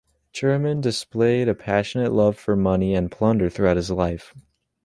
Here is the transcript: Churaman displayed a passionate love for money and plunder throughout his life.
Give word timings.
Churaman 0.33 0.81
displayed 0.81 1.47
a 1.47 1.53
passionate 1.53 2.11
love 2.11 2.35
for 2.35 2.55
money 2.55 2.95
and 2.95 3.11
plunder 3.11 3.51
throughout 3.51 3.77
his 3.77 3.91
life. 3.91 4.33